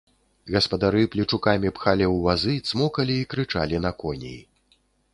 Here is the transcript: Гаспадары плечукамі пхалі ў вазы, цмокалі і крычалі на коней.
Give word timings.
Гаспадары 0.53 1.01
плечукамі 1.15 1.73
пхалі 1.81 2.05
ў 2.15 2.25
вазы, 2.25 2.57
цмокалі 2.71 3.13
і 3.21 3.31
крычалі 3.35 3.85
на 3.89 3.97
коней. 4.05 4.39